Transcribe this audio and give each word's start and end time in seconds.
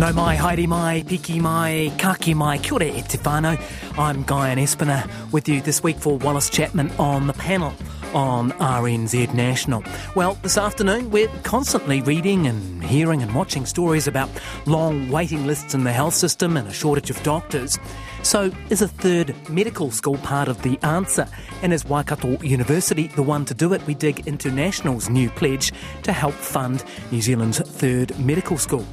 No 0.00 0.14
mai, 0.14 0.34
Heidi 0.34 0.66
mai, 0.66 1.04
piki 1.06 1.42
mai, 1.42 1.92
kaki 1.98 2.32
mai, 2.32 2.56
kia 2.56 2.74
ora 2.74 2.86
e 2.86 3.02
te 3.02 3.18
whānau. 3.18 3.58
I'm 3.98 4.22
Guyon 4.22 4.56
Espiner 4.56 5.06
with 5.30 5.46
you 5.46 5.60
this 5.60 5.82
week 5.82 5.98
for 5.98 6.16
Wallace 6.16 6.48
Chapman 6.48 6.90
on 6.92 7.26
the 7.26 7.34
panel 7.34 7.74
on 8.14 8.52
RNZ 8.52 9.34
National. 9.34 9.84
Well, 10.16 10.38
this 10.40 10.56
afternoon 10.56 11.10
we're 11.10 11.28
constantly 11.42 12.00
reading 12.00 12.46
and 12.46 12.82
hearing 12.82 13.22
and 13.22 13.34
watching 13.34 13.66
stories 13.66 14.06
about 14.06 14.30
long 14.64 15.10
waiting 15.10 15.46
lists 15.46 15.74
in 15.74 15.84
the 15.84 15.92
health 15.92 16.14
system 16.14 16.56
and 16.56 16.66
a 16.66 16.72
shortage 16.72 17.10
of 17.10 17.22
doctors. 17.22 17.78
So, 18.22 18.50
is 18.70 18.80
a 18.80 18.88
third 18.88 19.34
medical 19.50 19.90
school 19.90 20.16
part 20.16 20.48
of 20.48 20.62
the 20.62 20.78
answer? 20.82 21.28
And 21.60 21.74
is 21.74 21.84
Waikato 21.84 22.40
University 22.40 23.08
the 23.08 23.22
one 23.22 23.44
to 23.44 23.52
do 23.52 23.74
it? 23.74 23.86
We 23.86 23.92
dig 23.92 24.26
into 24.26 24.50
National's 24.50 25.10
new 25.10 25.28
pledge 25.28 25.74
to 26.04 26.12
help 26.14 26.32
fund 26.32 26.84
New 27.10 27.20
Zealand's 27.20 27.58
third 27.58 28.18
medical 28.18 28.56
school. 28.56 28.86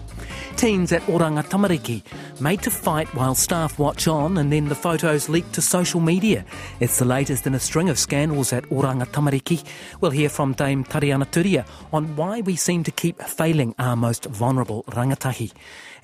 Teens 0.58 0.92
at 0.92 1.04
Oranga 1.04 1.44
Tamariki 1.44 2.02
made 2.42 2.64
to 2.64 2.72
fight 2.72 3.14
while 3.14 3.36
staff 3.36 3.78
watch 3.78 4.08
on 4.08 4.40
and 4.40 4.52
then 4.52 4.70
the 4.70 4.74
photos 4.74 5.30
leaked 5.30 5.54
to 5.54 5.62
social 5.62 6.02
media. 6.02 6.44
It's 6.80 6.98
the 6.98 7.06
latest 7.06 7.46
in 7.46 7.54
a 7.54 7.60
string 7.60 7.90
of 7.90 8.00
scandals 8.00 8.52
at 8.52 8.64
Oranga 8.70 9.06
Tamariki. 9.06 9.64
We'll 10.02 10.10
hear 10.10 10.30
from 10.30 10.54
Dame 10.54 10.84
Tariana 10.84 11.28
Turia 11.28 11.64
on 11.94 12.16
why 12.16 12.42
we 12.42 12.56
seem 12.56 12.84
to 12.86 12.92
keep 12.92 13.22
failing 13.22 13.76
our 13.78 13.96
most 13.96 14.26
vulnerable 14.26 14.84
rangatahi. 14.88 15.54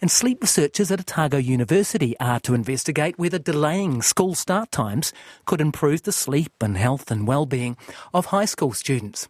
And 0.01 0.11
sleep 0.11 0.41
researchers 0.41 0.91
at 0.91 0.99
Otago 0.99 1.37
University 1.37 2.15
are 2.19 2.39
to 2.41 2.53
investigate 2.53 3.17
whether 3.17 3.39
delaying 3.39 4.03
school 4.03 4.35
start 4.35 4.71
times 4.71 5.13
could 5.45 5.61
improve 5.61 6.03
the 6.03 6.11
sleep 6.11 6.53
and 6.61 6.77
health 6.77 7.09
and 7.09 7.25
well-being 7.25 7.75
of 8.13 8.27
high 8.27 8.45
school 8.45 8.73
students. 8.73 9.27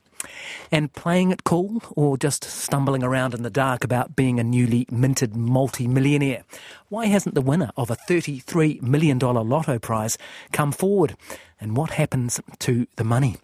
And 0.71 0.91
playing 0.93 1.31
it 1.31 1.43
cool 1.43 1.81
or 1.95 2.17
just 2.17 2.43
stumbling 2.43 3.03
around 3.03 3.33
in 3.33 3.43
the 3.43 3.49
dark 3.49 3.83
about 3.83 4.15
being 4.15 4.39
a 4.39 4.43
newly 4.43 4.85
minted 4.91 5.35
multi-millionaire? 5.35 6.43
Why 6.89 7.07
hasn't 7.07 7.35
the 7.35 7.41
winner 7.41 7.71
of 7.77 7.89
a 7.89 7.95
$33 7.95 8.81
million 8.81 9.19
lotto 9.19 9.79
prize 9.79 10.17
come 10.51 10.71
forward? 10.71 11.15
And 11.59 11.77
what 11.77 11.91
happens 11.91 12.41
to 12.59 12.87
the 12.97 13.05
money? 13.05 13.37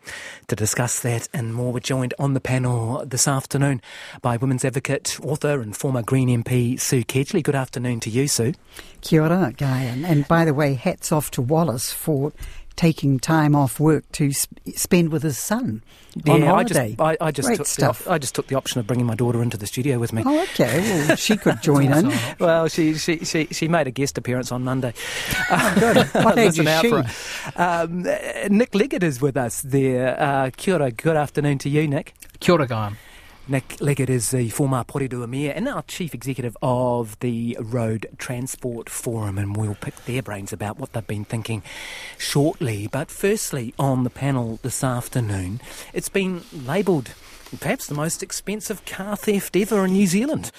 To 0.48 0.56
discuss 0.56 1.00
that 1.00 1.30
and 1.34 1.54
more, 1.54 1.72
we're 1.72 1.80
joined 1.80 2.14
on 2.20 2.34
the 2.34 2.42
panel 2.42 3.06
this 3.06 3.30
afternoon 3.30 3.82
by 4.22 4.36
women's 4.36 4.66
advocate, 4.66 5.18
author 5.24 5.62
and 5.62 5.76
former 5.76 6.02
Green 6.02 6.28
MP 6.28 6.78
Sue 6.80 7.04
Kedgley. 7.04 7.42
Good 7.42 7.56
afternoon 7.56 8.02
to 8.02 8.10
you, 8.10 8.28
Sue. 8.28 8.56
Kia 9.00 9.24
ora, 9.24 9.54
Guy. 9.56 9.84
And 9.84 10.28
by 10.28 10.44
the 10.44 10.54
way, 10.54 10.74
hats 10.74 11.14
off 11.14 11.32
to 11.32 11.42
Wallace 11.42 11.94
for 11.94 12.34
taking 12.80 13.20
time 13.20 13.58
off 13.58 13.78
work 13.78 14.10
to 14.14 14.32
sp- 14.32 14.56
spend 14.74 15.12
with 15.12 15.22
his 15.22 15.38
son 15.38 15.84
on 16.26 16.40
yeah, 16.40 16.48
holiday. 16.48 16.96
I 16.98 17.16
just, 17.16 17.22
I, 17.22 17.26
I 17.28 17.32
just 17.32 17.46
Great 17.48 17.58
took 17.58 17.68
stuff. 17.68 18.04
The, 18.06 18.10
op- 18.10 18.14
I 18.14 18.18
just 18.18 18.34
took 18.36 18.48
the 18.48 18.56
option 18.56 18.80
of 18.80 18.88
bringing 18.88 19.06
my 19.06 19.16
daughter 19.16 19.44
into 19.44 19.58
the 19.58 19.68
studio 19.68 20.00
with 20.00 20.14
me. 20.14 20.24
Oh, 20.26 20.44
okay. 20.44 20.80
Well, 20.80 21.18
she 21.18 21.36
could 21.36 21.62
join 21.62 21.92
in. 21.92 22.18
Well, 22.40 22.70
she, 22.70 22.94
she, 22.94 23.26
she, 23.26 23.48
she 23.48 23.68
made 23.68 23.88
a 23.88 23.92
guest 23.92 24.18
appearance 24.18 24.50
on 24.54 24.64
Monday. 24.64 24.94
Oh, 25.52 25.76
good. 25.80 25.98
What 26.24 26.38
age 26.38 26.58
Listen 26.58 26.68
is 26.68 26.74
out 26.74 26.82
she? 26.84 26.90
for. 27.52 27.62
Um, 27.62 28.04
Nick 28.56 28.74
Leggett 28.74 29.04
is 29.04 29.20
with 29.20 29.36
us 29.36 29.62
there. 29.62 30.18
Uh, 30.18 30.52
kia 30.56 30.76
ora, 30.76 30.92
good 30.92 31.18
afternoon 31.18 31.58
to 31.60 31.70
you, 31.70 31.86
Nick. 31.88 32.14
Kia 32.40 32.54
ora, 32.56 32.68
Guy. 32.68 32.94
Nick 33.50 33.82
Leggett 33.82 34.12
is 34.12 34.30
the 34.30 34.50
former 34.50 34.84
Porirua 34.84 35.28
Mayor 35.28 35.52
and 35.56 35.66
now 35.66 35.82
Chief 35.88 36.14
Executive 36.14 36.56
of 36.62 37.18
the 37.20 37.58
Road 37.60 38.06
Transport 38.20 38.92
Forum, 38.92 39.40
and 39.40 39.58
we'll 39.58 39.74
pick 39.74 39.96
their 40.06 40.22
brains 40.22 40.54
about 40.54 40.78
what 40.78 40.94
they've 40.94 41.08
been 41.08 41.26
thinking 41.26 41.64
shortly. 42.20 42.86
But 42.86 43.10
firstly, 43.10 43.74
on 43.80 44.04
the 44.04 44.12
panel 44.12 44.60
this 44.62 44.84
afternoon, 44.84 45.62
it's 45.94 46.10
been 46.10 46.44
labelled 46.54 47.16
perhaps 47.60 47.88
the 47.88 47.96
most 47.96 48.22
expensive 48.22 48.86
car 48.86 49.16
theft 49.16 49.56
ever 49.56 49.84
in 49.84 49.94
New 49.94 50.06
Zealand. 50.06 50.52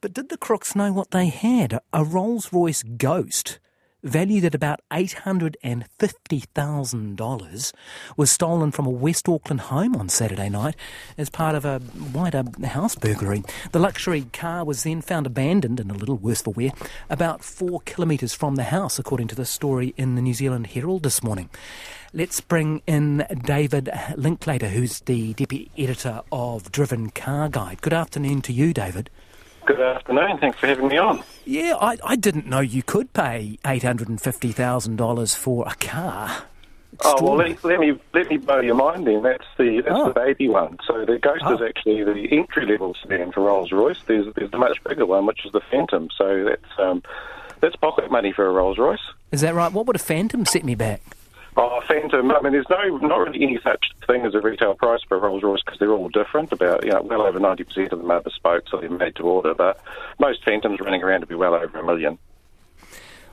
But 0.00 0.14
did 0.14 0.30
the 0.30 0.38
crooks 0.38 0.74
know 0.74 0.90
what 0.90 1.10
they 1.10 1.26
had? 1.26 1.78
A 1.92 2.02
Rolls 2.02 2.50
Royce 2.50 2.82
Ghost 2.82 3.58
valued 4.02 4.44
at 4.44 4.54
about 4.54 4.80
$850,000, 4.90 7.72
was 8.16 8.30
stolen 8.30 8.70
from 8.70 8.86
a 8.86 8.90
West 8.90 9.28
Auckland 9.28 9.60
home 9.62 9.96
on 9.96 10.08
Saturday 10.08 10.48
night 10.48 10.76
as 11.16 11.28
part 11.30 11.54
of 11.54 11.64
a 11.64 11.80
wider 12.12 12.44
house 12.64 12.94
burglary. 12.94 13.42
The 13.72 13.78
luxury 13.78 14.26
car 14.32 14.64
was 14.64 14.84
then 14.84 15.02
found 15.02 15.26
abandoned 15.26 15.80
and 15.80 15.90
a 15.90 15.94
little 15.94 16.16
worse 16.16 16.42
for 16.42 16.52
wear 16.52 16.70
about 17.10 17.42
four 17.42 17.80
kilometres 17.80 18.34
from 18.34 18.54
the 18.54 18.64
house, 18.64 18.98
according 18.98 19.28
to 19.28 19.34
the 19.34 19.44
story 19.44 19.94
in 19.96 20.14
the 20.14 20.22
New 20.22 20.34
Zealand 20.34 20.68
Herald 20.68 21.02
this 21.02 21.22
morning. 21.22 21.50
Let's 22.14 22.40
bring 22.40 22.80
in 22.86 23.26
David 23.44 23.90
Linklater, 24.16 24.68
who's 24.68 25.00
the 25.00 25.34
deputy 25.34 25.70
editor 25.76 26.22
of 26.32 26.72
Driven 26.72 27.10
Car 27.10 27.50
Guide. 27.50 27.82
Good 27.82 27.92
afternoon 27.92 28.40
to 28.42 28.52
you, 28.52 28.72
David. 28.72 29.10
Good 29.68 29.80
afternoon. 29.82 30.38
Thanks 30.38 30.58
for 30.58 30.66
having 30.66 30.88
me 30.88 30.96
on. 30.96 31.22
Yeah, 31.44 31.76
I, 31.78 31.98
I 32.02 32.16
didn't 32.16 32.46
know 32.46 32.60
you 32.60 32.82
could 32.82 33.12
pay 33.12 33.58
eight 33.66 33.82
hundred 33.82 34.08
and 34.08 34.18
fifty 34.18 34.50
thousand 34.50 34.96
dollars 34.96 35.34
for 35.34 35.68
a 35.68 35.74
car. 35.74 36.44
Oh 37.04 37.22
well, 37.22 37.36
let, 37.36 37.62
let 37.62 37.78
me 37.78 37.92
let 38.14 38.30
me 38.30 38.38
blow 38.38 38.60
your 38.60 38.76
mind. 38.76 39.06
Then 39.06 39.22
that's 39.22 39.44
the 39.58 39.82
that's 39.84 39.94
Oh. 39.94 40.08
the 40.08 40.14
baby 40.14 40.48
one. 40.48 40.78
So 40.86 41.04
the 41.04 41.18
Ghost 41.18 41.42
is 41.42 41.60
Oh. 41.60 41.66
actually 41.66 42.02
the 42.02 42.28
entry 42.34 42.64
level 42.64 42.96
sedan 43.02 43.30
for 43.30 43.42
Rolls 43.42 43.70
Royce. 43.70 43.98
There's 44.06 44.32
there's 44.36 44.50
the 44.50 44.56
much 44.56 44.82
bigger 44.84 45.04
one, 45.04 45.26
which 45.26 45.44
is 45.44 45.52
the 45.52 45.60
Phantom. 45.70 46.08
So 46.16 46.44
that's 46.48 46.78
um, 46.78 47.02
that's 47.60 47.76
pocket 47.76 48.10
money 48.10 48.32
for 48.32 48.46
a 48.46 48.50
Rolls 48.50 48.78
Royce. 48.78 48.98
Is 49.32 49.42
that 49.42 49.54
right? 49.54 49.70
What 49.70 49.84
would 49.84 49.96
a 49.96 50.00
Phantom 50.00 50.46
set 50.46 50.64
me 50.64 50.76
back? 50.76 51.02
Oh, 51.56 51.80
Phantom. 51.88 52.30
I 52.30 52.40
mean, 52.40 52.52
there's 52.52 52.68
no 52.70 52.98
not 52.98 53.18
really 53.18 53.42
any 53.42 53.58
such 53.62 53.86
thing 54.06 54.24
as 54.24 54.34
a 54.34 54.40
retail 54.40 54.74
price 54.74 55.00
for 55.08 55.16
a 55.16 55.20
Rolls 55.20 55.42
Royce 55.42 55.62
because 55.64 55.78
they're 55.78 55.92
all 55.92 56.08
different. 56.08 56.52
About 56.52 56.84
you 56.84 56.92
know, 56.92 57.02
well 57.02 57.22
over 57.22 57.40
ninety 57.40 57.64
percent 57.64 57.92
of 57.92 57.98
them 57.98 58.10
are 58.10 58.20
bespoke, 58.20 58.64
so 58.70 58.78
they're 58.78 58.90
made 58.90 59.16
to 59.16 59.22
order. 59.22 59.54
But 59.54 59.80
most 60.20 60.44
Phantoms 60.44 60.80
running 60.80 61.02
around 61.02 61.20
to 61.20 61.26
be 61.26 61.34
well 61.34 61.54
over 61.54 61.78
a 61.78 61.84
million. 61.84 62.18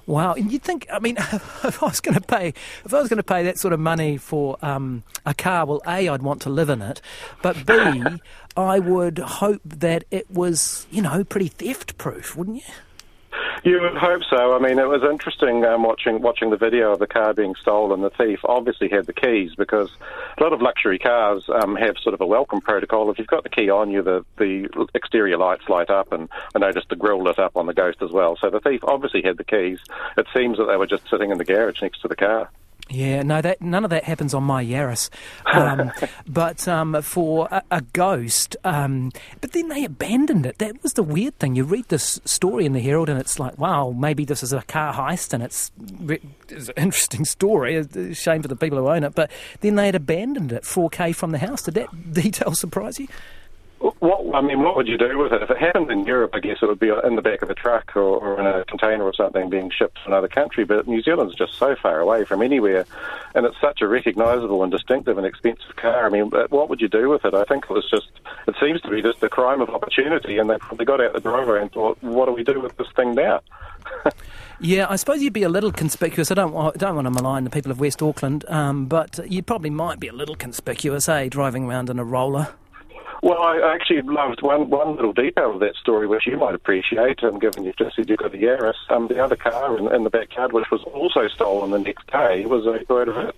Wow, 0.07 0.33
and 0.33 0.51
you'd 0.51 0.61
think, 0.61 0.85
I 0.93 0.99
mean, 0.99 1.17
if 1.19 1.81
I 1.81 1.87
was 1.87 1.99
going 1.99 2.15
to 2.15 2.21
pay, 2.21 2.49
if 2.49 2.93
I 2.93 2.99
was 2.99 3.09
going 3.09 3.17
to 3.17 3.23
pay 3.23 3.43
that 3.43 3.57
sort 3.57 3.73
of 3.73 3.79
money 3.79 4.17
for 4.17 4.57
um, 4.61 5.03
a 5.25 5.33
car, 5.33 5.65
well, 5.65 5.81
A, 5.87 6.07
I'd 6.07 6.21
want 6.21 6.43
to 6.43 6.49
live 6.49 6.69
in 6.69 6.81
it, 6.81 7.01
but 7.41 7.65
B, 7.65 7.73
I 8.57 8.79
would 8.79 9.17
hope 9.17 9.61
that 9.65 10.03
it 10.11 10.29
was, 10.29 10.85
you 10.91 11.01
know, 11.01 11.23
pretty 11.23 11.47
theft 11.47 11.97
proof, 11.97 12.35
wouldn't 12.35 12.57
you? 12.57 12.73
You 13.65 13.81
would 13.81 13.97
hope 13.97 14.21
so. 14.29 14.55
I 14.55 14.59
mean, 14.59 14.77
it 14.77 14.87
was 14.87 15.01
interesting 15.01 15.65
um, 15.65 15.81
watching 15.81 16.21
watching 16.21 16.51
the 16.51 16.55
video 16.55 16.93
of 16.93 16.99
the 16.99 17.07
car 17.07 17.33
being 17.33 17.55
stolen. 17.59 18.01
The 18.01 18.11
thief 18.11 18.41
obviously 18.43 18.89
had 18.89 19.07
the 19.07 19.13
keys 19.13 19.55
because 19.57 19.89
a 20.37 20.43
lot 20.43 20.53
of 20.53 20.61
luxury 20.61 20.99
cars 20.99 21.49
um, 21.49 21.75
have 21.75 21.97
sort 21.97 22.13
of 22.13 22.21
a 22.21 22.27
welcome 22.27 22.61
protocol. 22.61 23.09
If 23.09 23.17
you've 23.17 23.25
got 23.25 23.41
the 23.41 23.49
key 23.49 23.71
on 23.71 23.89
you, 23.89 24.03
the 24.03 24.23
the 24.37 24.87
exterior 24.93 25.39
lights 25.39 25.67
light 25.67 25.89
up, 25.89 26.11
and 26.11 26.29
I 26.53 26.59
noticed 26.59 26.89
the 26.89 26.95
grille 26.95 27.23
lit 27.23 27.39
up 27.39 27.57
on 27.57 27.65
the 27.65 27.73
Ghost 27.73 28.03
as 28.03 28.11
well. 28.11 28.37
So 28.39 28.51
the 28.51 28.59
thief 28.59 28.81
obviously 28.83 29.23
had 29.23 29.37
the 29.37 29.43
keys. 29.43 29.79
It 30.15 30.27
seems 30.31 30.59
that 30.59 30.65
they 30.65 30.77
were 30.77 30.85
just 30.85 31.09
sitting 31.09 31.31
in 31.31 31.39
the 31.39 31.43
garage 31.43 31.81
next 31.81 32.03
to 32.03 32.07
the 32.07 32.15
car. 32.15 32.51
Yeah, 32.89 33.23
no, 33.23 33.41
that 33.41 33.61
none 33.61 33.83
of 33.83 33.89
that 33.89 34.03
happens 34.03 34.33
on 34.35 34.43
my 34.43 34.63
Yaris. 34.63 35.09
Um, 35.45 35.91
but 36.27 36.67
um, 36.67 37.01
for 37.01 37.47
a, 37.49 37.63
a 37.71 37.81
ghost, 37.81 38.55
um, 38.63 39.11
but 39.41 39.53
then 39.53 39.69
they 39.69 39.83
abandoned 39.83 40.45
it. 40.45 40.59
That 40.59 40.83
was 40.83 40.93
the 40.93 41.03
weird 41.03 41.37
thing. 41.39 41.55
You 41.55 41.63
read 41.63 41.85
this 41.89 42.19
story 42.25 42.65
in 42.65 42.73
the 42.73 42.79
Herald, 42.79 43.09
and 43.09 43.19
it's 43.19 43.39
like, 43.39 43.57
wow, 43.57 43.89
maybe 43.91 44.23
this 44.23 44.43
is 44.43 44.53
a 44.53 44.61
car 44.61 44.93
heist, 44.93 45.33
and 45.33 45.41
it's, 45.41 45.71
it's 46.47 46.69
an 46.69 46.75
interesting 46.77 47.25
story. 47.25 47.75
It's 47.75 47.95
a 47.95 48.13
shame 48.13 48.43
for 48.43 48.47
the 48.47 48.55
people 48.55 48.77
who 48.77 48.87
own 48.87 49.03
it. 49.03 49.15
But 49.15 49.31
then 49.61 49.75
they 49.75 49.87
had 49.87 49.95
abandoned 49.95 50.51
it 50.51 50.61
4k 50.63 51.15
from 51.15 51.31
the 51.31 51.39
house. 51.39 51.63
Did 51.63 51.73
that 51.73 52.13
detail 52.13 52.53
surprise 52.53 52.99
you? 52.99 53.07
I 54.35 54.41
mean, 54.41 54.61
what 54.61 54.75
would 54.75 54.89
you 54.89 54.97
do 54.97 55.17
with 55.17 55.31
it 55.31 55.41
if 55.41 55.49
it 55.49 55.57
happened 55.57 55.89
in 55.89 56.05
Europe? 56.05 56.31
I 56.33 56.41
guess 56.41 56.57
it 56.61 56.65
would 56.65 56.79
be 56.79 56.89
in 56.89 57.15
the 57.15 57.21
back 57.21 57.41
of 57.41 57.49
a 57.49 57.53
truck 57.53 57.95
or, 57.95 58.01
or 58.01 58.37
in 58.37 58.45
a 58.45 58.65
container 58.65 59.05
or 59.05 59.13
something 59.13 59.49
being 59.49 59.71
shipped 59.71 59.95
to 60.03 60.07
another 60.07 60.27
country. 60.27 60.65
But 60.65 60.89
New 60.89 61.01
Zealand's 61.01 61.35
just 61.35 61.53
so 61.53 61.73
far 61.81 62.01
away 62.01 62.25
from 62.25 62.41
anywhere, 62.41 62.85
and 63.33 63.45
it's 63.45 63.55
such 63.61 63.81
a 63.81 63.87
recognisable 63.87 64.61
and 64.61 64.71
distinctive 64.73 65.17
and 65.17 65.25
expensive 65.25 65.77
car. 65.77 66.05
I 66.05 66.09
mean, 66.09 66.31
what 66.49 66.69
would 66.69 66.81
you 66.81 66.89
do 66.89 67.07
with 67.07 67.23
it? 67.23 67.33
I 67.33 67.45
think 67.45 67.63
it 67.63 67.69
was 67.69 67.89
just. 67.89 68.07
It 68.45 68.55
seems 68.59 68.81
to 68.81 68.89
be 68.89 69.01
just 69.01 69.23
a 69.23 69.29
crime 69.29 69.61
of 69.61 69.69
opportunity, 69.69 70.37
and 70.37 70.49
they 70.49 70.57
probably 70.57 70.85
got 70.85 70.99
out 70.99 71.13
the 71.13 71.21
driveway 71.21 71.61
and 71.61 71.71
thought, 71.71 71.97
"What 72.01 72.25
do 72.25 72.33
we 72.33 72.43
do 72.43 72.59
with 72.59 72.75
this 72.75 72.87
thing 72.95 73.15
now?" 73.15 73.39
Yeah, 74.61 74.85
I 74.89 74.95
suppose 74.95 75.21
you'd 75.21 75.33
be 75.33 75.43
a 75.43 75.49
little 75.49 75.73
conspicuous. 75.73 76.31
I 76.31 76.35
don't, 76.35 76.53
wa- 76.53 76.71
don't 76.71 76.95
want 76.95 77.07
to 77.07 77.11
malign 77.11 77.43
the 77.43 77.49
people 77.49 77.71
of 77.71 77.79
West 77.81 78.01
Auckland, 78.01 78.45
um, 78.47 78.85
but 78.85 79.19
you 79.29 79.43
probably 79.43 79.69
might 79.69 79.99
be 79.99 80.07
a 80.07 80.13
little 80.13 80.35
conspicuous, 80.35 81.09
eh, 81.09 81.27
driving 81.27 81.65
around 81.65 81.89
in 81.89 81.99
a 81.99 82.05
roller. 82.05 82.47
Well, 83.25 83.41
I 83.41 83.73
actually 83.73 84.03
loved 84.03 84.43
one, 84.43 84.69
one 84.69 84.97
little 84.97 85.11
detail 85.11 85.55
of 85.55 85.59
that 85.61 85.75
story, 85.77 86.05
which 86.05 86.27
you 86.27 86.37
might 86.37 86.53
appreciate, 86.53 87.23
um, 87.23 87.39
given 87.39 87.63
you've 87.63 87.75
just 87.75 87.95
said 87.95 88.07
you've 88.07 88.19
got 88.19 88.31
the 88.31 88.37
Yaris. 88.37 88.75
Um, 88.89 89.07
the 89.07 89.17
other 89.17 89.35
car 89.35 89.75
in, 89.79 89.91
in 89.95 90.03
the 90.03 90.11
backyard, 90.11 90.53
which 90.53 90.69
was 90.71 90.83
also 90.93 91.27
stolen 91.29 91.71
the 91.71 91.79
next 91.79 92.05
day, 92.05 92.45
was 92.45 92.67
a 92.67 92.85
Toyota 92.85 93.15
Vitz. 93.15 93.33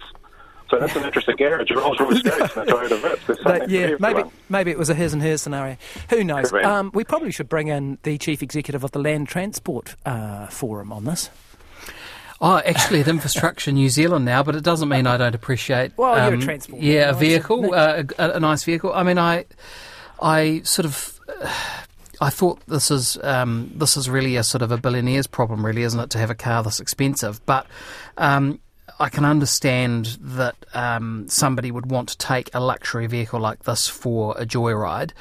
So 0.70 0.78
that's 0.78 0.94
an 0.98 1.06
interesting 1.06 1.38
garage, 1.38 1.72
Rolls 1.72 2.02
Royce 2.02 2.18
and 2.18 2.28
a 2.28 2.32
Toyota 2.66 3.00
Vitz. 3.00 3.44
But, 3.46 3.70
yeah, 3.70 3.96
maybe 4.02 4.24
maybe 4.50 4.72
it 4.72 4.78
was 4.78 4.90
a 4.90 4.94
his 4.94 5.14
and 5.14 5.24
hers 5.24 5.42
scenario. 5.42 5.78
Who 6.10 6.22
knows? 6.26 6.52
Um, 6.52 6.92
we 6.94 7.06
probably 7.06 7.32
should 7.32 7.48
bring 7.48 7.70
in 7.70 7.98
the 8.04 8.18
chief 8.18 8.44
executive 8.44 8.84
of 8.84 8.92
the 8.92 9.00
Land 9.00 9.30
Transport 9.30 9.96
uh, 10.06 10.48
Forum 10.48 10.92
on 10.92 11.06
this. 11.06 11.30
Oh, 12.40 12.58
actually, 12.58 13.00
at 13.00 13.08
Infrastructure 13.08 13.72
New 13.72 13.90
Zealand 13.90 14.26
now, 14.26 14.44
but 14.44 14.56
it 14.56 14.64
doesn't 14.64 14.90
mean 14.90 15.08
I 15.08 15.18
don't 15.18 15.34
appreciate. 15.34 15.98
Well, 15.98 16.16
you're 16.16 16.34
a 16.34 16.38
um, 16.38 16.42
transport 16.42 16.82
Yeah, 16.82 17.10
a 17.10 17.14
vehicle, 17.14 17.74
uh, 17.74 18.04
a, 18.20 18.32
a 18.32 18.40
nice 18.40 18.64
vehicle. 18.64 18.94
I 18.94 19.04
mean, 19.04 19.18
I, 19.18 19.46
I 20.22 20.62
sort 20.64 20.86
of. 20.86 21.20
I 22.20 22.32
thought 22.32 22.60
this 22.68 22.90
is 22.90 23.18
um, 23.22 23.72
this 23.76 23.96
is 23.96 24.10
really 24.10 24.38
a 24.38 24.44
sort 24.44 24.64
of 24.64 24.72
a 24.72 24.78
billionaire's 24.78 25.28
problem, 25.28 25.64
really, 25.66 25.84
isn't 25.84 26.00
it, 26.00 26.10
to 26.12 26.18
have 26.18 26.32
a 26.32 26.36
car 26.36 26.64
this 26.64 26.80
expensive? 26.80 27.46
But 27.46 27.68
um, 28.18 28.60
I 29.00 29.10
can 29.10 29.26
understand 29.26 30.18
that 30.20 30.56
um, 30.74 31.26
somebody 31.28 31.72
would 31.72 31.92
want 31.92 32.10
to 32.10 32.18
take 32.18 32.50
a 32.54 32.60
luxury 32.60 33.06
vehicle 33.08 33.40
like 33.40 33.64
this 33.64 33.88
for 33.88 34.36
a 34.38 34.46
joyride. 34.46 35.12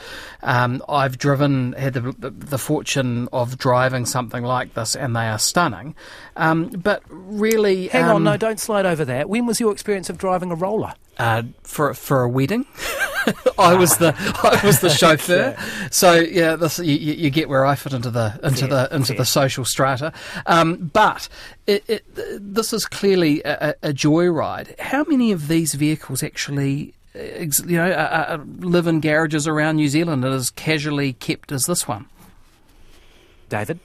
Um, 0.42 0.82
I've 0.88 1.18
driven, 1.18 1.74
had 1.74 1.94
the, 1.94 2.14
the, 2.18 2.58
fortune 2.58 3.28
of 3.32 3.58
driving 3.58 4.06
something 4.06 4.44
like 4.44 4.74
this, 4.74 4.96
and 4.96 5.14
they 5.14 5.26
are 5.28 5.38
stunning. 5.38 5.94
Um, 6.36 6.68
but 6.68 7.02
really, 7.08 7.88
hang 7.88 8.04
on, 8.04 8.16
um, 8.16 8.24
no, 8.24 8.36
don't 8.36 8.60
slide 8.60 8.86
over 8.86 9.04
that. 9.04 9.28
When 9.28 9.44
was 9.44 9.60
your 9.60 9.72
experience 9.72 10.08
of 10.08 10.16
driving 10.16 10.50
a 10.50 10.54
roller? 10.54 10.94
Uh, 11.18 11.44
for 11.62 11.94
for 11.94 12.22
a 12.22 12.28
wedding. 12.28 12.66
I 13.58 13.74
was 13.74 13.96
the 13.96 14.14
I 14.42 14.64
was 14.64 14.80
the 14.80 14.90
chauffeur. 15.00 15.56
So 15.90 16.14
yeah, 16.14 16.56
this, 16.56 16.78
you, 16.78 16.94
you, 16.94 17.30
get 17.30 17.48
where 17.48 17.64
I 17.64 17.74
fit 17.74 17.92
into 17.92 18.10
the 18.10 18.38
into 18.42 18.66
the 18.66 18.88
into 18.94 19.14
the 19.14 19.24
social 19.24 19.64
strata. 19.64 20.12
Um, 20.44 20.90
but 20.92 21.28
it, 21.66 21.84
it, 21.88 22.04
this 22.38 22.72
is 22.72 22.84
clearly 22.84 23.42
a, 23.44 23.74
a 23.82 23.92
joyride. 23.92 24.78
How 24.78 25.04
many 25.04 25.32
of 25.32 25.48
these 25.48 25.74
vehicles 25.74 26.22
actually? 26.22 26.94
You 27.14 27.78
know, 27.78 27.90
uh, 27.90 28.26
uh, 28.28 28.44
live 28.58 28.86
in 28.86 29.00
garages 29.00 29.48
around 29.48 29.76
New 29.76 29.88
Zealand 29.88 30.22
and 30.22 30.34
as 30.34 30.50
casually 30.50 31.14
kept 31.14 31.50
as 31.50 31.64
this 31.64 31.88
one. 31.88 32.04
David. 33.48 33.80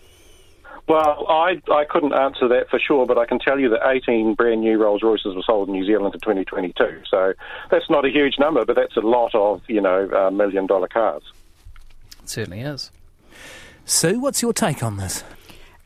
Well, 0.92 1.26
I, 1.30 1.62
I 1.72 1.86
couldn't 1.86 2.12
answer 2.12 2.50
that 2.50 2.70
for 2.70 2.78
sure, 2.78 3.06
but 3.06 3.18
I 3.18 3.26
can 3.26 3.40
tell 3.40 3.58
you 3.58 3.70
that 3.70 3.88
18 3.88 4.34
brand 4.34 4.60
new 4.60 4.78
Rolls 4.78 5.02
Royces 5.02 5.34
were 5.34 5.42
sold 5.42 5.70
in 5.70 5.74
New 5.74 5.86
Zealand 5.86 6.14
in 6.14 6.20
2022. 6.20 7.04
So 7.10 7.32
that's 7.70 7.90
not 7.90 8.04
a 8.04 8.10
huge 8.10 8.38
number, 8.38 8.66
but 8.66 8.76
that's 8.76 8.98
a 8.98 9.00
lot 9.00 9.34
of, 9.34 9.62
you 9.70 9.80
know, 9.80 10.10
uh, 10.12 10.30
million 10.32 10.68
dollar 10.68 10.90
cars. 10.90 11.24
It 12.22 12.30
certainly 12.30 12.60
is. 12.60 12.92
Sue, 13.86 14.20
what's 14.20 14.42
your 14.42 14.52
take 14.52 14.84
on 14.84 14.98
this? 14.98 15.24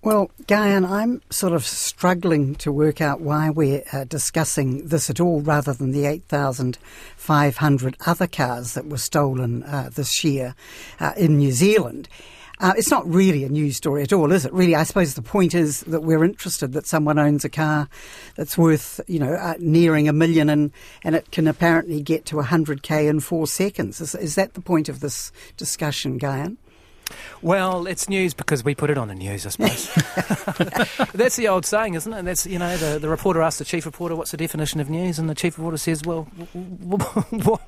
Well, 0.02 0.32
Guyon, 0.48 0.86
I'm 0.86 1.22
sort 1.30 1.54
of 1.54 1.64
struggling 1.64 2.56
to 2.56 2.72
work 2.72 3.00
out 3.00 3.22
why 3.22 3.52
we're 3.52 3.84
uh, 3.94 4.06
discussing 4.06 4.88
this 4.88 5.12
at 5.12 5.20
all 5.20 5.42
rather 5.42 5.74
than 5.74 5.92
the 5.92 6.08
8,500 6.08 7.98
other 8.08 8.26
cars 8.26 8.74
that 8.74 8.88
were 8.88 8.98
stolen 8.98 9.62
uh, 9.62 9.92
this 9.94 10.24
year 10.24 10.56
uh, 11.00 11.14
in 11.16 11.38
New 11.38 11.52
Zealand. 11.52 12.10
Uh, 12.60 12.74
it's 12.78 12.90
not 12.90 13.08
really 13.08 13.44
a 13.44 13.50
news 13.50 13.76
story 13.76 14.02
at 14.02 14.14
all, 14.14 14.32
is 14.32 14.46
it? 14.46 14.54
Really, 14.54 14.76
I 14.76 14.84
suppose 14.84 15.14
the 15.14 15.22
point 15.22 15.54
is 15.54 15.82
that 15.82 16.02
we're 16.02 16.24
interested 16.24 16.74
that 16.74 16.88
someone 16.88 17.20
owns 17.20 17.44
a 17.44 17.50
car 17.50 17.90
that's 18.36 18.58
worth, 18.58 19.02
you 19.08 19.20
know, 19.20 19.34
uh, 19.34 19.56
nearing 19.60 20.08
a 20.08 20.14
million 20.14 20.50
and, 20.50 20.72
and 21.04 21.16
it 21.16 21.32
can 21.32 21.48
apparently 21.48 22.02
get 22.02 22.26
to 22.28 22.38
100k 22.38 23.10
in 23.10 23.20
four 23.20 23.46
seconds. 23.48 24.00
Is, 24.00 24.16
is 24.16 24.36
that 24.36 24.54
the 24.54 24.62
point 24.62 24.88
of 24.88 25.02
this 25.02 25.32
discussion, 25.58 26.18
Guyon? 26.18 26.58
Well, 27.42 27.88
it's 27.88 28.10
news 28.10 28.34
because 28.34 28.64
we 28.64 28.76
put 28.76 28.90
it 28.90 28.98
on 28.98 29.08
the 29.08 29.16
news, 29.16 29.46
I 29.46 29.50
suppose. 29.50 29.94
That's 31.14 31.36
the 31.36 31.48
old 31.48 31.66
saying, 31.66 31.94
isn't 31.94 32.12
it? 32.12 32.26
That's 32.26 32.46
you 32.46 32.60
know, 32.60 32.76
the, 32.78 33.00
the 33.00 33.10
reporter 33.10 33.42
asks 33.42 33.60
the 33.60 33.66
chief 33.66 33.86
reporter, 33.86 34.16
"What's 34.16 34.32
the 34.32 34.38
definition 34.38 34.80
of 34.80 34.90
news?" 34.90 35.20
And 35.20 35.30
the 35.30 35.36
chief 35.36 35.58
reporter 35.58 35.78
says, 35.78 36.04
"Well, 36.04 36.24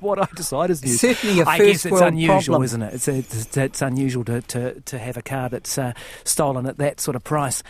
what 0.00 0.18
I 0.18 0.26
decide 0.34 0.70
is 0.70 0.82
news." 0.84 1.00
Certainly, 1.00 1.40
a 1.40 1.46
I 1.46 1.58
first 1.58 1.70
guess 1.70 1.86
it's 1.86 1.92
world 1.92 2.04
unusual, 2.04 2.54
problem. 2.54 2.62
isn't 2.64 2.82
it? 2.82 2.94
It's, 2.94 3.08
it's, 3.08 3.56
it's 3.56 3.82
unusual 3.82 4.24
to, 4.24 4.42
to, 4.42 4.80
to 4.80 4.98
have 4.98 5.16
a 5.16 5.22
car 5.22 5.48
that's 5.48 5.78
uh, 5.78 5.92
stolen 6.24 6.66
at 6.66 6.78
that 6.78 7.00
sort 7.00 7.14
of 7.16 7.24
price. 7.24 7.62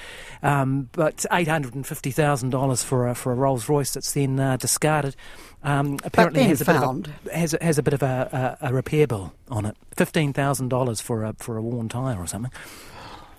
Um, 0.43 0.89
but 0.93 1.27
eight 1.33 1.49
hundred 1.49 1.75
and 1.75 1.87
fifty 1.87 2.11
thousand 2.11 2.51
dollars 2.51 2.83
for 2.83 3.09
a 3.09 3.15
for 3.15 3.33
a 3.33 3.35
Rolls 3.35 3.69
Royce 3.69 3.93
that's 3.93 4.13
then 4.13 4.39
uh, 4.41 4.57
discarded. 4.57 5.17
Um, 5.63 5.99
apparently 6.05 6.45
has 6.45 6.61
a, 6.61 6.65
found. 6.65 7.13
a, 7.27 7.37
has, 7.37 7.55
a, 7.55 7.59
has 7.63 7.79
a 7.79 7.83
bit 7.83 7.95
of 7.95 8.03
a, 8.03 8.57
a, 8.63 8.69
a 8.69 8.75
repair 8.75 9.07
bill 9.07 9.33
on 9.51 9.67
it. 9.67 9.77
Fifteen 9.97 10.33
thousand 10.33 10.69
dollars 10.69 11.01
for 11.01 11.25
a 11.25 11.35
for 11.39 11.57
a 11.57 11.63
worn 11.63 11.89
tyre 11.89 12.19
or 12.19 12.27
something. 12.27 12.53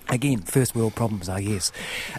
Again, 0.10 0.42
first 0.42 0.76
world 0.76 0.96
problems, 0.96 1.30
I 1.30 1.42
guess. 1.42 1.72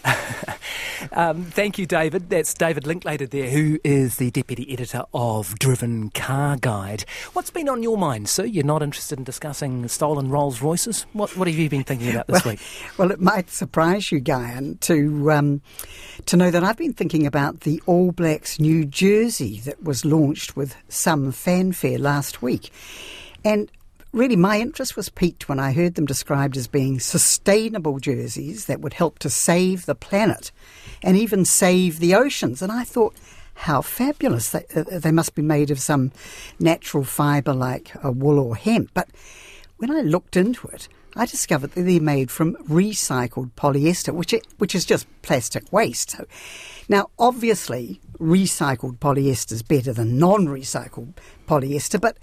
um, 1.12 1.44
thank 1.44 1.76
you, 1.76 1.87
David. 1.87 2.31
That's 2.31 2.54
David 2.54 2.87
Linklater 2.87 3.26
there, 3.26 3.50
who 3.50 3.81
is 3.82 4.19
the 4.19 4.31
deputy 4.31 4.72
editor 4.72 5.02
of 5.12 5.58
Driven 5.58 6.10
Car 6.10 6.56
Guide. 6.56 7.04
What's 7.32 7.50
been 7.50 7.69
on 7.69 7.82
your 7.82 7.98
mind, 7.98 8.28
Sue? 8.28 8.46
You're 8.46 8.64
not 8.64 8.82
interested 8.82 9.19
in 9.19 9.25
discussing 9.25 9.88
stolen 9.88 10.31
Rolls 10.31 10.62
Royces? 10.62 11.04
What 11.14 11.37
What 11.37 11.48
have 11.48 11.56
you 11.56 11.69
been 11.69 11.82
thinking 11.82 12.10
about 12.10 12.28
this 12.28 12.44
well, 12.44 12.52
week? 12.52 12.60
Well, 12.96 13.10
it 13.10 13.20
might 13.20 13.50
surprise 13.50 14.12
you, 14.12 14.20
Guyon, 14.20 14.78
to 14.82 15.32
um, 15.32 15.60
to 16.26 16.36
know 16.36 16.50
that 16.52 16.62
I've 16.62 16.76
been 16.76 16.93
thinking 16.93 17.26
about 17.26 17.60
the 17.60 17.82
All 17.86 18.12
Blacks 18.12 18.60
new 18.60 18.84
jersey 18.84 19.60
that 19.60 19.82
was 19.82 20.04
launched 20.04 20.54
with 20.54 20.76
some 20.88 21.32
fanfare 21.32 21.98
last 21.98 22.40
week, 22.40 22.70
and 23.44 23.70
really 24.12 24.36
my 24.36 24.60
interest 24.60 24.96
was 24.96 25.08
piqued 25.08 25.48
when 25.48 25.60
I 25.60 25.72
heard 25.72 25.94
them 25.94 26.06
described 26.06 26.56
as 26.56 26.66
being 26.66 27.00
sustainable 27.00 27.98
jerseys 27.98 28.66
that 28.66 28.80
would 28.80 28.94
help 28.94 29.18
to 29.20 29.30
save 29.30 29.86
the 29.86 29.94
planet 29.94 30.50
and 31.02 31.16
even 31.16 31.44
save 31.44 31.98
the 31.98 32.14
oceans. 32.14 32.62
And 32.62 32.72
I 32.72 32.84
thought, 32.84 33.14
how 33.60 33.82
fabulous. 33.82 34.50
They, 34.50 34.64
uh, 34.74 34.98
they 34.98 35.12
must 35.12 35.34
be 35.34 35.42
made 35.42 35.70
of 35.70 35.80
some 35.80 36.12
natural 36.58 37.04
fibre 37.04 37.52
like 37.52 37.92
wool 38.02 38.38
or 38.38 38.56
hemp. 38.56 38.90
But 38.94 39.08
when 39.76 39.90
I 39.90 40.00
looked 40.00 40.36
into 40.36 40.66
it, 40.68 40.88
I 41.16 41.26
discovered 41.26 41.72
that 41.72 41.82
they're 41.82 42.00
made 42.00 42.30
from 42.30 42.54
recycled 42.68 43.50
polyester, 43.56 44.14
which, 44.14 44.32
it, 44.32 44.46
which 44.58 44.74
is 44.74 44.84
just 44.84 45.06
plastic 45.22 45.70
waste. 45.72 46.12
So, 46.12 46.26
now, 46.88 47.10
obviously, 47.18 48.00
recycled 48.18 48.98
polyester 48.98 49.52
is 49.52 49.62
better 49.62 49.92
than 49.92 50.18
non 50.18 50.46
recycled 50.46 51.14
polyester, 51.46 52.00
but 52.00 52.18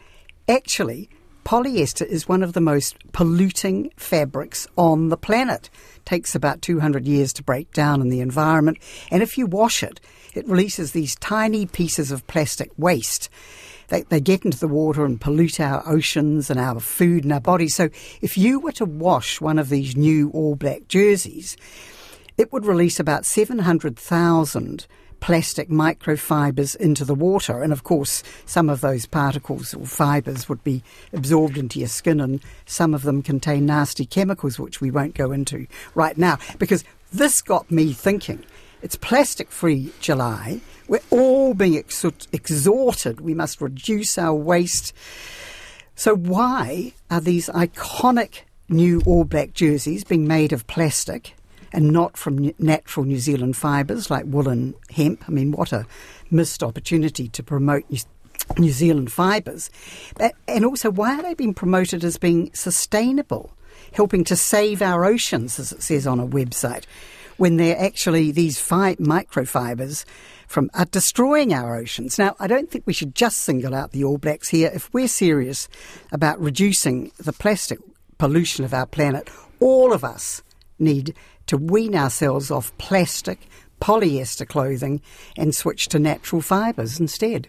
actually, 0.48 1.10
polyester 1.48 2.06
is 2.06 2.28
one 2.28 2.44
of 2.44 2.52
the 2.52 2.60
most 2.60 2.98
polluting 3.14 3.90
fabrics 3.96 4.68
on 4.76 5.08
the 5.08 5.16
planet. 5.16 5.70
Takes 6.04 6.36
about 6.36 6.62
200 6.62 7.08
years 7.08 7.32
to 7.32 7.44
break 7.44 7.72
down 7.72 8.02
in 8.02 8.10
the 8.10 8.20
environment, 8.20 8.80
and 9.12 9.24
if 9.24 9.38
you 9.38 9.46
wash 9.48 9.82
it, 9.82 10.02
it 10.34 10.46
releases 10.46 10.92
these 10.92 11.16
tiny 11.16 11.66
pieces 11.66 12.12
of 12.12 12.28
plastic 12.28 12.70
waste. 12.78 13.30
They, 13.88 14.02
they 14.02 14.20
get 14.20 14.44
into 14.44 14.60
the 14.60 14.68
water 14.68 15.06
and 15.06 15.22
pollute 15.22 15.62
our 15.62 15.88
oceans 15.88 16.50
and 16.50 16.60
our 16.60 16.82
food 16.82 17.24
and 17.24 17.32
our 17.32 17.40
bodies. 17.40 17.76
So, 17.76 17.88
if 18.22 18.38
you 18.38 18.60
were 18.60 18.74
to 18.74 18.86
wash 18.86 19.40
one 19.40 19.58
of 19.58 19.70
these 19.70 19.96
new 19.96 20.30
All 20.32 20.56
Black 20.56 20.90
jerseys, 20.90 21.56
it 22.38 22.52
would 22.52 22.66
release 22.66 23.00
about 23.00 23.26
700,000 23.26 24.86
plastic 25.20 25.70
microfibers 25.70 26.76
into 26.76 27.06
the 27.06 27.16
water. 27.16 27.62
And 27.62 27.72
of 27.74 27.84
course, 27.84 28.24
some 28.46 28.70
of 28.70 28.82
those 28.82 29.06
particles 29.06 29.74
or 29.74 29.86
fibers 29.86 30.48
would 30.50 30.64
be 30.64 30.84
absorbed 31.14 31.58
into 31.58 31.80
your 31.80 31.88
skin, 31.88 32.20
and 32.20 32.42
some 32.66 32.94
of 32.94 33.04
them 33.04 33.22
contain 33.22 33.66
nasty 33.66 34.06
chemicals, 34.06 34.60
which 34.60 34.82
we 34.82 34.92
won't 34.92 35.16
go 35.16 35.32
into 35.32 35.68
right 35.96 36.18
now. 36.18 36.38
Because 36.60 36.84
this 37.12 37.42
got 37.42 37.72
me 37.72 37.94
thinking. 37.94 38.44
It's 38.82 38.96
plastic 38.96 39.50
free 39.50 39.92
July. 40.00 40.62
We're 40.88 41.00
all 41.10 41.54
being 41.54 41.78
ex- 41.78 42.06
exhorted. 42.32 43.22
We 43.22 43.34
must 43.34 43.60
reduce 43.60 44.18
our 44.18 44.36
waste. 44.36 44.94
So, 45.96 46.16
why 46.16 46.94
are 47.10 47.20
these 47.20 47.50
iconic 47.50 48.42
new 48.70 49.02
All 49.06 49.24
Black 49.24 49.54
jerseys 49.54 50.04
being 50.04 50.28
made 50.28 50.54
of 50.54 50.68
plastic 50.68 51.34
and 51.78 51.92
not 51.92 52.18
from 52.18 52.52
natural 52.58 53.06
New 53.06 53.20
Zealand 53.20 53.56
fibres 53.56 54.10
like 54.10 54.26
wool 54.26 54.50
and 54.50 54.74
hemp. 54.90 55.24
I 55.28 55.32
mean, 55.32 55.52
what 55.52 55.72
a 55.72 55.86
missed 56.32 56.64
opportunity 56.64 57.28
to 57.28 57.44
promote 57.44 57.86
New 58.58 58.72
Zealand 58.72 59.12
fibres. 59.12 59.70
And 60.48 60.66
also, 60.66 60.90
why 60.90 61.20
are 61.20 61.22
they 61.22 61.36
being 61.36 61.54
promoted 61.54 62.04
as 62.04 62.18
being 62.18 62.50
sustainable, 62.56 63.52
helping 63.94 64.24
to 64.24 64.36
save 64.36 64.82
our 64.82 65.06
oceans, 65.06 65.60
as 65.60 65.72
it 65.72 65.84
says 65.84 66.08
on 66.08 66.20
a 66.20 66.26
website, 66.26 66.86
when 67.38 67.58
they're 67.58 67.80
actually 67.80 68.32
these 68.32 68.58
fi- 68.58 68.96
microfibres 68.96 70.04
from 70.48 70.72
are 70.74 70.86
destroying 70.86 71.54
our 71.54 71.76
oceans. 71.76 72.18
Now, 72.18 72.36
I 72.40 72.48
don't 72.48 72.72
think 72.72 72.88
we 72.88 72.94
should 72.94 73.14
just 73.14 73.38
single 73.38 73.76
out 73.76 73.92
the 73.92 74.04
All 74.04 74.18
Blacks 74.18 74.50
here. 74.50 74.72
If 74.74 74.92
we're 74.96 75.08
serious 75.08 75.70
about 76.12 76.42
reducing 76.42 77.12
the 77.18 77.34
plastic 77.34 77.78
pollution 78.18 78.66
of 78.66 78.74
our 78.74 78.88
planet, 78.88 79.30
all 79.60 79.94
of 79.94 80.04
us 80.04 80.42
need 80.80 81.14
to 81.48 81.58
wean 81.58 81.96
ourselves 81.96 82.52
off 82.52 82.78
plastic, 82.78 83.48
polyester 83.82 84.48
clothing 84.48 85.02
and 85.38 85.56
switch 85.56 85.88
to 85.90 86.00
natural 86.00 86.42
fibres 86.42 87.00
instead. 87.00 87.48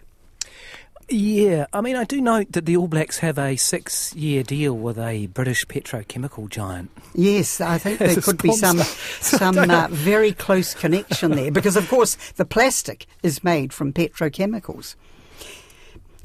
Yeah, 1.11 1.65
I 1.73 1.81
mean, 1.81 1.95
I 1.95 2.03
do 2.03 2.21
note 2.21 2.51
that 2.51 2.67
the 2.67 2.77
All 2.77 2.87
Blacks 2.87 3.17
have 3.19 3.39
a 3.39 3.55
six 3.55 4.13
year 4.15 4.43
deal 4.43 4.77
with 4.77 4.99
a 4.99 5.25
British 5.27 5.65
petrochemical 5.65 6.47
giant. 6.49 6.91
Yes, 7.15 7.59
I 7.59 7.79
think 7.79 7.97
there 7.97 8.15
could 8.21 8.41
be 8.41 8.51
some, 8.51 8.77
some 9.19 9.57
uh, 9.57 9.87
very 9.89 10.33
close 10.33 10.75
connection 10.75 11.31
there 11.31 11.51
because, 11.51 11.75
of 11.75 11.89
course, 11.89 12.15
the 12.33 12.45
plastic 12.45 13.07
is 13.23 13.43
made 13.43 13.73
from 13.73 13.91
petrochemicals. 13.91 14.95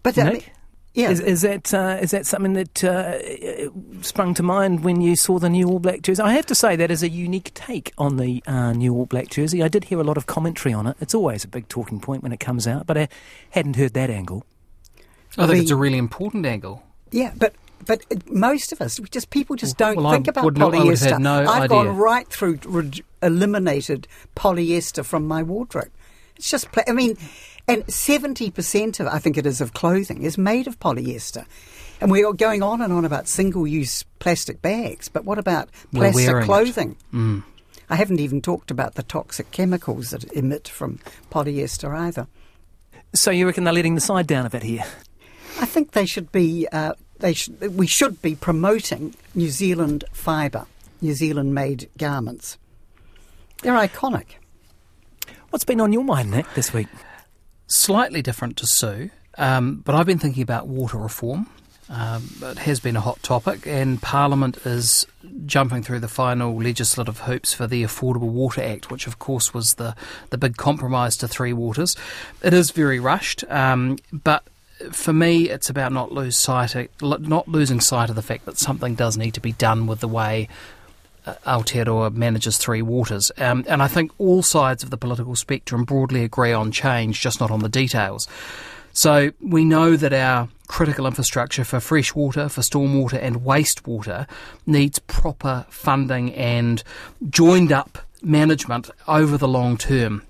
But 0.03 0.19
Nick? 0.19 0.53
I 0.97 1.01
yeah. 1.01 1.11
Is, 1.11 1.21
is 1.21 1.43
that 1.43 1.75
uh, 1.75 1.99
is 2.01 2.13
that 2.13 2.25
something 2.27 2.53
that 2.53 2.85
uh, 2.85 3.19
sprung 4.03 4.35
to 4.35 4.43
mind 4.43 4.85
when 4.85 5.01
you 5.01 5.17
saw 5.17 5.39
the 5.39 5.49
new 5.51 5.69
All 5.69 5.79
Black 5.81 6.03
jersey? 6.03 6.23
I 6.23 6.35
have 6.35 6.47
to 6.47 6.55
say 6.55 6.77
that 6.77 6.91
is 6.91 7.03
a 7.03 7.09
unique 7.09 7.53
take 7.55 7.93
on 7.99 8.17
the 8.17 8.43
uh, 8.47 8.73
new 8.73 8.95
All 8.95 9.07
Black 9.07 9.29
jersey. 9.29 9.63
I 9.63 9.69
did 9.69 9.85
hear 9.85 9.99
a 10.01 10.05
lot 10.05 10.17
of 10.17 10.27
commentary 10.27 10.73
on 10.73 10.87
it. 10.87 10.97
It's 11.01 11.15
always 11.15 11.43
a 11.45 11.49
big 11.49 11.69
talking 11.69 12.01
point 12.01 12.23
when 12.23 12.33
it 12.33 12.39
comes 12.41 12.67
out, 12.69 12.87
but 12.87 12.97
I 12.97 13.09
hadn't 13.51 13.77
heard 13.77 13.95
that 13.95 14.09
angle. 14.11 14.45
I 15.37 15.47
think 15.47 15.57
the, 15.57 15.63
it's 15.63 15.71
a 15.73 15.77
really 15.77 15.99
important 15.99 16.47
angle. 16.47 16.83
Yeah, 17.11 17.33
but 17.37 17.55
but 17.87 18.01
most 18.31 18.73
of 18.73 18.81
us, 18.81 18.99
just 19.11 19.31
people 19.31 19.57
just 19.57 19.77
don't 19.77 19.97
well, 19.97 20.13
think 20.13 20.29
I 20.29 20.31
about 20.31 20.45
would 20.45 20.57
not- 20.59 20.75
I 20.75 20.85
would 20.85 20.99
have 20.99 21.13
polyester. 21.13 21.19
no 21.21 21.41
I've 21.41 21.49
idea. 21.65 21.69
gone 21.69 21.97
right 21.97 22.27
through, 22.29 22.61
re- 22.65 23.03
eliminated 23.23 24.07
polyester 24.37 25.05
from 25.05 25.27
my 25.27 25.43
wardrobe. 25.43 25.91
It's 26.37 26.49
just, 26.51 26.73
pla- 26.73 26.85
I 26.89 26.93
mean, 26.93 27.17
and 27.67 27.93
seventy 27.93 28.51
percent 28.51 29.01
of, 29.01 29.07
I 29.07 29.19
think 29.19 29.37
it 29.37 29.47
is, 29.47 29.61
of 29.61 29.73
clothing 29.73 30.23
is 30.23 30.37
made 30.37 30.67
of 30.67 30.79
polyester. 30.79 31.47
And 32.01 32.11
we're 32.11 32.33
going 32.33 32.63
on 32.63 32.83
and 32.83 32.93
on 32.93 33.05
about 33.05 33.29
single-use 33.29 34.05
plastic 34.19 34.61
bags, 34.61 35.09
but 35.09 35.25
what 35.25 35.39
about 35.39 35.69
plastic 35.95 36.45
clothing? 36.45 36.97
Mm. 37.13 37.45
I 37.89 37.97
haven't 37.97 38.21
even 38.21 38.41
talked 38.41 38.71
about 38.71 38.95
the 38.95 39.03
toxic 39.03 39.51
chemicals 39.53 40.11
that 40.11 40.25
emit 40.33 40.69
from 40.69 40.99
polyester 41.31 41.97
either. 41.97 42.27
So 43.15 43.31
you 43.31 43.47
reckon 43.47 43.65
they're 43.65 43.73
letting 43.73 43.95
the 43.95 44.01
side 44.01 44.27
down 44.27 44.45
a 44.45 44.51
bit 44.51 44.65
here? 44.65 44.85
I 45.61 45.67
think 45.67 45.93
they 45.93 46.05
should 46.05 46.33
be. 46.33 46.67
Uh, 46.73 46.95
they 47.21 47.33
should. 47.33 47.77
We 47.77 47.87
should 47.87 48.21
be 48.21 48.35
promoting 48.35 49.15
New 49.35 49.49
Zealand 49.49 50.05
fibre, 50.13 50.67
New 51.01 51.15
Zealand-made 51.15 51.89
garments. 51.97 52.59
They're 53.63 53.75
iconic. 53.75 54.27
What's 55.51 55.65
been 55.65 55.81
on 55.81 55.93
your 55.93 56.03
mind, 56.05 56.33
Nick, 56.33 56.53
this 56.55 56.73
week? 56.73 56.89
Slightly 57.77 58.23
different 58.23 58.57
to 58.59 58.69
Sue, 58.69 59.11
um, 59.37 59.83
but 59.85 59.97
I've 59.97 60.07
been 60.07 60.21
thinking 60.21 60.45
about 60.45 60.69
water 60.69 60.97
reform. 60.97 61.49
Um, 61.91 62.31
it 62.41 62.59
has 62.59 62.79
been 62.79 62.95
a 62.95 63.01
hot 63.01 63.21
topic, 63.25 63.67
and 63.67 64.01
Parliament 64.01 64.59
is 64.65 65.09
jumping 65.45 65.83
through 65.83 65.99
the 65.99 66.07
final 66.07 66.57
legislative 66.57 67.19
hoops 67.19 67.53
for 67.53 67.67
the 67.67 67.83
Affordable 67.83 68.31
Water 68.31 68.63
Act, 68.63 68.93
which, 68.93 69.09
of 69.09 69.19
course, 69.19 69.53
was 69.53 69.75
the, 69.75 69.97
the 70.31 70.39
big 70.39 70.57
compromise 70.57 71.17
to 71.17 71.27
Three 71.27 71.53
Waters. 71.53 71.97
It 72.45 72.55
is 72.55 72.71
very 72.71 73.01
rushed, 73.01 73.43
um, 73.51 73.99
but 74.13 74.45
for 74.93 75.13
me, 75.13 75.51
it's 75.51 75.69
about 75.69 75.91
not 75.91 76.13
lose 76.13 76.39
sight, 76.39 76.77
of, 76.77 76.89
not 77.03 77.49
losing 77.49 77.81
sight 77.81 78.09
of 78.09 78.15
the 78.15 78.23
fact 78.23 78.45
that 78.45 78.57
something 78.57 78.95
does 78.95 79.17
need 79.17 79.35
to 79.35 79.41
be 79.41 79.53
done 79.53 79.89
with 79.89 79.99
the 79.99 80.07
way 80.09 80.49
Aotearoa 81.25 82.13
manages 82.13 82.59
Three 82.59 82.83
Waters. 82.83 83.33
Um, 83.39 83.65
and 83.69 83.83
I 83.83 83.89
think 83.89 84.13
all 84.19 84.43
sides 84.43 84.83
of 84.83 84.91
the 84.91 84.97
political 84.97 85.37
spectrum 85.37 85.85
broadly 85.85 86.25
agree 86.25 86.53
on 86.53 86.71
change, 86.71 87.21
just 87.21 87.41
not 87.41 87.51
on 87.51 87.61
the 87.61 87.69
details. 87.69 88.29
So 88.93 89.33
we 89.41 89.65
know 89.65 89.97
that 89.97 90.13
our 90.13 90.49
critical 90.69 91.07
infrastructure 91.07 91.65
for 91.65 91.81
fresh 91.81 92.15
water, 92.15 92.49
for 92.49 92.61
stormwater 92.61 93.21
and 93.21 93.41
wastewater 93.41 94.29
needs 94.67 94.99
proper 95.01 95.67
funding 95.69 96.33
and 96.35 96.83
joined 97.29 97.73
up 97.73 97.99
management 98.23 98.91
over 99.09 99.37
the 99.37 99.49
long 99.49 99.77
term. 99.77 100.23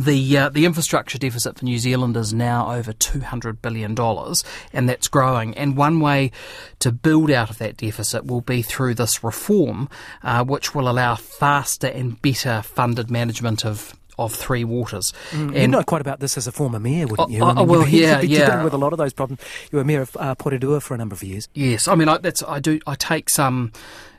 The 0.00 0.38
uh, 0.38 0.48
the 0.48 0.64
infrastructure 0.64 1.18
deficit 1.18 1.58
for 1.58 1.64
New 1.66 1.78
Zealand 1.78 2.16
is 2.16 2.32
now 2.32 2.72
over 2.72 2.94
two 2.94 3.20
hundred 3.20 3.60
billion 3.60 3.94
dollars, 3.94 4.42
and 4.72 4.88
that's 4.88 5.06
growing. 5.06 5.54
And 5.54 5.76
one 5.76 6.00
way 6.00 6.30
to 6.78 6.90
build 6.90 7.30
out 7.30 7.50
of 7.50 7.58
that 7.58 7.76
deficit 7.76 8.24
will 8.24 8.40
be 8.40 8.62
through 8.62 8.94
this 8.94 9.22
reform, 9.22 9.90
uh, 10.22 10.44
which 10.44 10.74
will 10.74 10.88
allow 10.88 11.16
faster 11.16 11.88
and 11.88 12.20
better 12.22 12.62
funded 12.62 13.10
management 13.10 13.66
of 13.66 13.94
of 14.18 14.34
three 14.34 14.64
waters. 14.64 15.12
you 15.32 15.68
know 15.68 15.82
quite 15.82 16.00
about 16.00 16.20
this 16.20 16.36
as 16.36 16.46
a 16.46 16.52
former 16.52 16.78
mayor, 16.78 17.06
wouldn't 17.06 17.30
you? 17.30 17.42
Oh, 17.42 17.54
oh, 17.56 17.64
well, 17.64 17.80
you've 17.80 17.92
yeah, 17.92 18.12
you've 18.12 18.20
been 18.22 18.30
yeah. 18.30 18.46
dealing 18.50 18.64
with 18.64 18.72
a 18.72 18.78
lot 18.78 18.92
of 18.92 18.98
those 18.98 19.12
problems. 19.12 19.40
You 19.70 19.78
were 19.78 19.84
mayor 19.84 20.02
of 20.02 20.16
uh, 20.18 20.34
Porirua 20.34 20.82
for 20.82 20.94
a 20.94 20.98
number 20.98 21.14
of 21.14 21.22
years. 21.22 21.48
Yes, 21.54 21.86
I 21.86 21.94
mean 21.94 22.08
I, 22.08 22.18
that's 22.18 22.42
I 22.42 22.60
do 22.60 22.80
I 22.86 22.94
take 22.94 23.28
some 23.28 23.72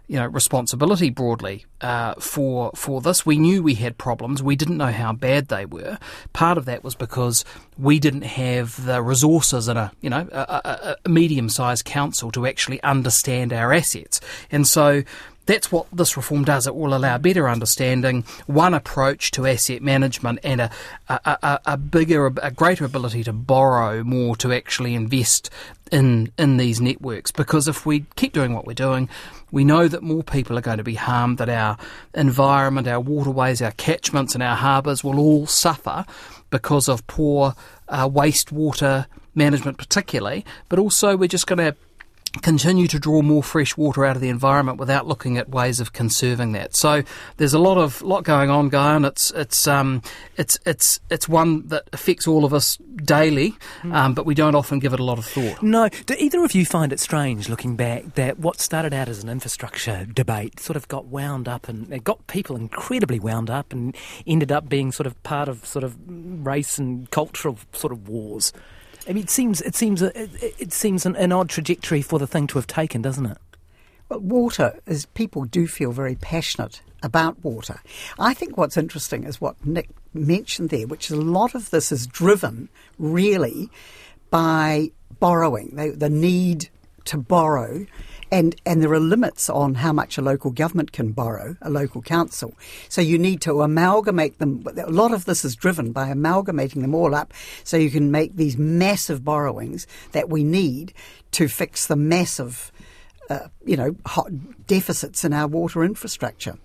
you 0.07 0.17
know 0.17 0.27
responsibility 0.27 1.10
broadly 1.10 1.65
uh, 1.81 2.13
for 2.15 2.72
for 2.75 3.01
this. 3.01 3.25
We 3.25 3.38
knew 3.38 3.63
we 3.63 3.75
had 3.75 3.98
problems. 3.98 4.43
We 4.43 4.55
didn't 4.55 4.77
know 4.77 4.91
how 4.91 5.13
bad 5.13 5.48
they 5.48 5.65
were. 5.65 5.98
Part 6.33 6.57
of 6.57 6.65
that 6.65 6.83
was 6.83 6.95
because 6.95 7.45
we 7.77 8.00
didn't 8.00 8.24
have 8.24 8.86
the 8.86 9.01
resources 9.01 9.67
in 9.67 9.77
a 9.77 9.91
you 10.01 10.10
know 10.10 10.27
a, 10.31 10.62
a, 10.65 10.98
a 11.05 11.10
medium 11.10 11.50
sized 11.50 11.86
council 11.86 12.31
to 12.31 12.45
actually 12.45 12.81
understand 12.83 13.53
our 13.53 13.74
assets, 13.74 14.19
and 14.51 14.67
so. 14.67 15.03
That's 15.46 15.72
what 15.72 15.88
this 15.92 16.16
reform 16.16 16.46
does. 16.46 16.68
It 16.68 16.76
will 16.76 16.96
allow 16.96 17.18
better 17.18 17.50
understanding, 17.50 18.24
one 18.48 18.74
approach 18.74 19.32
to 19.32 19.46
asset 19.46 19.82
management, 19.82 20.40
and 20.44 20.62
a, 20.62 20.72
a, 21.10 21.20
a, 21.26 21.60
a 21.66 21.78
bigger, 21.78 22.28
a 22.28 22.52
greater 22.52 22.86
ability 22.86 23.24
to 23.26 23.34
borrow 23.34 24.04
more 24.04 24.36
to 24.38 24.54
actually 24.54 24.96
invest 24.96 25.50
in 25.92 26.32
in 26.38 26.58
these 26.58 26.80
networks. 26.80 27.32
Because 27.32 27.68
if 27.68 27.86
we 27.86 28.06
keep 28.16 28.34
doing 28.34 28.54
what 28.54 28.66
we're 28.66 28.74
doing, 28.74 29.10
we 29.52 29.64
know 29.64 29.88
that 29.88 30.02
more 30.02 30.24
people 30.24 30.58
are 30.58 30.62
going 30.62 30.78
to 30.78 30.84
be 30.84 30.96
harmed. 30.96 31.38
That 31.40 31.50
our 31.50 31.78
environment, 32.14 32.88
our 32.88 33.02
waterways, 33.02 33.62
our 33.62 33.72
catchments, 33.72 34.34
and 34.34 34.44
our 34.44 34.56
harbours 34.56 35.04
will 35.04 35.20
all 35.20 35.46
suffer 35.46 36.06
because 36.50 36.88
of 36.88 37.06
poor 37.08 37.54
uh, 37.90 38.08
wastewater 38.08 39.08
management, 39.36 39.78
particularly. 39.78 40.46
But 40.70 40.80
also, 40.80 41.18
we're 41.18 41.28
just 41.28 41.48
going 41.48 41.58
to 41.58 41.76
continue 42.42 42.88
to 42.88 43.00
draw 43.00 43.22
more 43.22 43.44
fresh 43.44 43.78
water 43.78 44.06
out 44.06 44.16
of 44.16 44.22
the 44.22 44.30
environment 44.30 44.80
without 44.80 45.08
looking 45.08 45.38
at 45.38 45.50
ways 45.50 45.80
of 45.80 45.94
conserving 45.94 46.54
that. 46.54 46.75
So 46.75 47.04
there's 47.38 47.54
a 47.54 47.60
lot 47.60 47.78
of 47.78 48.02
lot 48.02 48.24
going 48.24 48.50
on, 48.50 48.70
Guy, 48.70 48.96
and 48.96 49.06
it's 49.06 49.32
it's 49.32 49.68
um 49.68 50.02
it's 50.38 50.58
it's 50.66 51.00
it's 51.10 51.30
one 51.30 51.68
that 51.68 51.88
affects 51.94 52.28
all 52.28 52.44
of 52.44 52.54
us 52.54 52.78
daily, 52.96 53.56
um, 53.92 54.13
but 54.13 54.25
we 54.25 54.34
don't 54.34 54.56
often 54.56 54.80
give 54.80 54.94
it 54.94 55.00
a 55.00 55.04
lot 55.04 55.20
of 55.20 55.25
thought. 55.25 55.62
No, 55.62 55.90
do 56.06 56.16
either 56.18 56.44
of 56.44 56.56
you 56.56 56.66
find 56.66 56.92
it 56.92 57.00
strange 57.00 57.50
looking 57.50 57.75
back 57.75 58.16
that 58.16 58.40
what 58.40 58.60
started 58.60 58.94
out 58.94 59.10
as 59.10 59.24
an 59.24 59.30
infrastructure 59.30 60.06
debate 60.06 60.60
sort 60.60 60.75
of 60.75 60.88
got 60.88 61.06
wound 61.06 61.48
up 61.48 61.70
and 61.70 61.94
it 61.94 62.04
got 62.04 62.25
people 62.28 62.56
incredibly 62.56 63.20
wound 63.20 63.50
up 63.50 63.72
and 63.72 63.96
ended 64.25 64.52
up 64.52 64.68
being 64.68 64.92
sort 64.92 65.06
of 65.06 65.22
part 65.24 65.48
of 65.48 65.66
sort 65.66 65.84
of 65.84 65.98
race 66.08 66.80
and 66.80 67.10
cultural 67.12 67.60
sort 67.74 67.94
of 67.94 68.08
wars? 68.08 68.52
I 69.07 69.13
mean, 69.13 69.24
it 69.24 69.29
seems 69.29 69.62
it 69.62 69.75
seems 69.75 70.01
a, 70.01 70.17
it, 70.19 70.55
it 70.60 70.74
seems 70.74 71.05
an, 71.05 71.15
an 71.15 71.31
odd 71.31 71.50
trajectory 71.50 72.01
for 72.01 72.19
the 72.19 72.27
thing 72.27 72.48
to 72.48 72.57
have 72.57 72.67
taken, 72.67 73.01
doesn't 73.01 73.25
it? 73.25 73.38
Well, 74.10 74.19
water 74.19 74.79
is 74.86 75.05
people 75.07 75.45
do 75.45 75.67
feel 75.67 75.91
very 75.91 76.15
passionate 76.15 76.81
about 77.01 77.43
water. 77.43 77.81
I 78.17 78.33
think 78.33 78.57
what's 78.57 78.77
interesting 78.77 79.24
is 79.25 79.41
what 79.41 79.63
Nick 79.65 79.89
mentioned 80.13 80.69
there, 80.69 80.88
which 80.88 81.12
is 81.12 81.17
a 81.17 81.22
lot 81.22 81.55
of 81.55 81.69
this 81.69 81.91
is 81.91 82.07
driven 82.07 82.69
really 82.98 83.69
by 84.29 84.91
borrowing, 85.19 85.75
the, 85.75 85.91
the 85.91 86.10
need 86.10 86.69
to 87.05 87.17
borrow. 87.17 87.86
And, 88.34 88.56
and 88.66 88.82
there 88.82 88.92
are 88.92 89.00
limits 89.00 89.48
on 89.48 89.75
how 89.75 89.94
much 89.94 90.18
a 90.18 90.22
local 90.24 90.50
government 90.50 90.92
can 90.92 91.12
borrow, 91.12 91.56
a 91.62 91.70
local 91.70 92.02
council. 92.02 92.58
So 92.90 93.00
you 93.00 93.20
need 93.20 93.42
to 93.42 93.62
amalgamate 93.62 94.40
them. 94.40 94.66
A 94.75 94.90
lot 94.90 95.13
of 95.13 95.25
this 95.25 95.46
is 95.46 95.56
driven 95.56 95.92
by 95.92 96.08
amalgamating 96.08 96.82
them 96.82 96.96
all 96.96 97.13
up 97.13 97.32
so 97.63 97.78
you 97.78 97.92
can 97.92 98.10
make 98.10 98.36
these 98.36 98.58
massive 98.58 99.24
borrowings 99.24 99.86
that 100.13 100.30
we 100.30 100.44
need 100.44 100.94
to 101.34 101.48
fix 101.48 101.86
the 101.86 101.96
massive 101.96 102.72
uh, 103.30 103.48
you 103.66 103.78
know, 103.78 103.96
hot 104.06 104.32
deficits 104.68 105.24
in 105.24 105.32
our 105.32 105.48
water 105.48 105.84
infrastructure. 105.84 106.58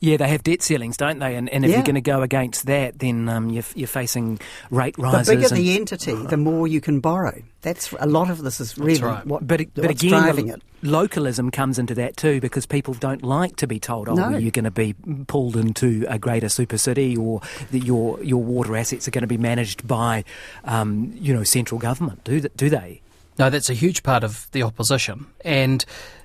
Yeah, 0.00 0.16
they 0.16 0.28
have 0.28 0.42
debt 0.42 0.62
ceilings, 0.62 0.96
don't 0.96 1.18
they? 1.18 1.36
And, 1.36 1.48
and 1.50 1.64
if 1.64 1.70
Yeah. 1.70 1.76
you're 1.78 1.84
going 1.84 1.94
to 1.94 2.00
go 2.00 2.22
against 2.22 2.66
that, 2.66 2.98
then 2.98 3.28
um, 3.28 3.50
you're, 3.50 3.64
you're 3.74 3.86
facing 3.88 4.40
rate 4.70 4.96
rises. 4.98 5.26
The 5.28 5.34
bigger 5.36 5.48
and- 5.48 5.56
the 5.56 5.76
entity, 5.76 6.14
the 6.14 6.36
more 6.36 6.66
you 6.66 6.80
can 6.80 7.00
borrow. 7.00 7.42
That's 7.62 7.92
a 7.98 8.06
lot 8.06 8.30
of 8.30 8.42
this 8.42 8.60
is 8.60 8.78
really 8.78 9.00
right. 9.02 9.26
what, 9.26 9.46
But, 9.46 9.74
but 9.74 9.90
again, 9.90 10.10
driving 10.10 10.48
it. 10.48 10.62
localism 10.82 11.50
comes 11.50 11.78
into 11.78 11.94
that 11.96 12.16
too 12.16 12.40
because 12.40 12.66
people 12.66 12.94
don't 12.94 13.22
like 13.24 13.56
to 13.56 13.66
be 13.66 13.80
told, 13.80 14.08
oh, 14.08 14.14
No. 14.14 14.30
well, 14.30 14.40
you're 14.40 14.52
going 14.52 14.64
to 14.64 14.70
be 14.70 14.94
pulled 15.26 15.56
into 15.56 16.06
a 16.08 16.18
greater 16.20 16.48
super 16.48 16.78
city 16.78 17.16
or 17.16 17.40
that 17.72 17.80
your, 17.80 18.22
your 18.22 18.42
water 18.42 18.76
assets 18.76 19.08
are 19.08 19.10
going 19.10 19.22
to 19.22 19.26
be 19.28 19.38
managed 19.38 19.86
by, 19.88 20.22
um, 20.64 21.12
you 21.16 21.34
know, 21.34 21.42
central 21.42 21.80
government, 21.80 22.22
do, 22.24 22.40
do 22.40 22.70
they? 22.70 23.00
No, 23.38 23.50
that's 23.50 23.70
a 23.70 23.74
huge 23.74 24.02
part 24.02 24.24
of 24.24 24.48
the 24.52 24.62
opposition, 24.62 25.26
and 25.44 25.84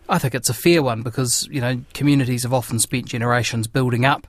I 0.09 0.17
think 0.17 0.35
it's 0.35 0.49
a 0.49 0.53
fair 0.53 0.83
one 0.83 1.01
because 1.01 1.47
you 1.51 1.61
know 1.61 1.81
communities 1.93 2.43
have 2.43 2.53
often 2.53 2.79
spent 2.79 3.05
generations 3.05 3.67
building 3.67 4.05
up. 4.05 4.27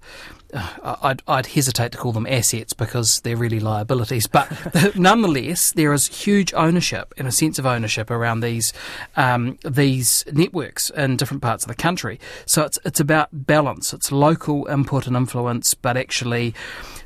Uh, 0.52 0.96
I'd, 1.02 1.22
I'd 1.26 1.46
hesitate 1.46 1.90
to 1.92 1.98
call 1.98 2.12
them 2.12 2.28
assets 2.28 2.72
because 2.72 3.20
they're 3.22 3.36
really 3.36 3.58
liabilities, 3.58 4.28
but 4.28 4.48
nonetheless, 4.96 5.72
there 5.72 5.92
is 5.92 6.06
huge 6.06 6.54
ownership 6.54 7.12
and 7.16 7.26
a 7.26 7.32
sense 7.32 7.58
of 7.58 7.66
ownership 7.66 8.08
around 8.08 8.38
these 8.40 8.72
um, 9.16 9.58
these 9.64 10.24
networks 10.32 10.90
in 10.90 11.16
different 11.16 11.42
parts 11.42 11.64
of 11.64 11.68
the 11.68 11.74
country. 11.74 12.20
So 12.46 12.62
it's 12.62 12.78
it's 12.84 13.00
about 13.00 13.30
balance. 13.32 13.92
It's 13.92 14.12
local 14.12 14.66
input 14.66 15.08
and 15.08 15.16
influence, 15.16 15.74
but 15.74 15.96
actually 15.96 16.54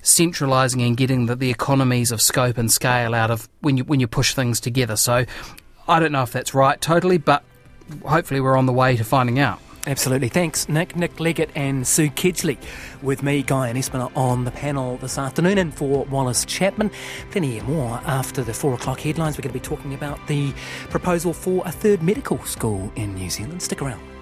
centralising 0.03 0.83
and 0.83 0.97
getting 0.97 1.27
the, 1.27 1.35
the 1.35 1.51
economies 1.51 2.13
of 2.13 2.21
scope 2.21 2.59
and 2.59 2.71
scale 2.71 3.15
out 3.15 3.31
of 3.31 3.49
when 3.61 3.79
you 3.79 3.85
when 3.85 4.01
you 4.01 4.07
push 4.07 4.35
things 4.35 4.61
together. 4.61 4.97
So 4.97 5.25
I 5.89 6.01
don't 6.01 6.13
know 6.13 6.23
if 6.23 6.33
that's 6.33 6.55
right 6.55 6.81
totally, 6.81 7.19
but 7.19 7.43
hopefully 8.05 8.41
we're 8.41 8.57
on 8.57 8.67
the 8.67 8.73
way 8.73 8.97
to 8.97 9.05
finding 9.05 9.39
out. 9.39 9.61
Absolutely. 9.87 10.29
Thanks, 10.29 10.69
Nick, 10.69 10.97
Nick 10.97 11.19
Leggett, 11.19 11.51
and 11.55 11.87
Sue 11.87 12.11
Kedgley 12.11 12.59
with 13.01 13.23
me, 13.23 13.43
Guyon 13.43 13.75
Espiner, 13.75 14.15
on 14.15 14.45
the 14.45 14.51
panel 14.51 14.99
this 14.99 15.17
afternoon. 15.17 15.57
And 15.57 15.75
for 15.75 16.05
Wallace 16.05 16.45
Chapman, 16.45 16.91
plenty 17.31 17.61
more 17.63 18.03
after 18.05 18.45
the 18.45 18.53
four 18.53 18.75
o'clock 18.75 19.01
headlines. 19.01 19.39
We're 19.39 19.43
going 19.43 19.55
to 19.55 19.61
be 19.61 19.65
talking 19.65 19.95
about 19.95 20.27
the 20.27 20.53
proposal 20.91 21.33
for 21.33 21.63
a 21.65 21.73
third 21.73 22.03
medical 22.03 22.39
school 22.45 22.93
in 22.97 23.15
New 23.15 23.31
Zealand. 23.31 23.63
Stick 23.63 23.81
around. 23.81 24.18